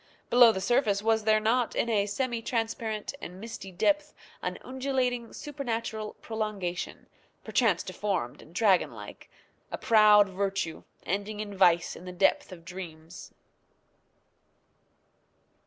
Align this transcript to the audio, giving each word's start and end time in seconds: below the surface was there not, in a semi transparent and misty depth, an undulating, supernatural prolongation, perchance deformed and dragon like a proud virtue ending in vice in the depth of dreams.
below 0.31 0.51
the 0.51 0.59
surface 0.59 1.03
was 1.03 1.25
there 1.25 1.39
not, 1.39 1.75
in 1.75 1.87
a 1.87 2.07
semi 2.07 2.41
transparent 2.41 3.13
and 3.21 3.39
misty 3.39 3.71
depth, 3.71 4.15
an 4.41 4.57
undulating, 4.63 5.31
supernatural 5.31 6.13
prolongation, 6.21 7.05
perchance 7.43 7.83
deformed 7.83 8.41
and 8.41 8.55
dragon 8.55 8.89
like 8.91 9.29
a 9.71 9.77
proud 9.77 10.27
virtue 10.27 10.81
ending 11.05 11.39
in 11.39 11.55
vice 11.55 11.95
in 11.95 12.05
the 12.05 12.11
depth 12.11 12.51
of 12.51 12.65
dreams. 12.65 13.31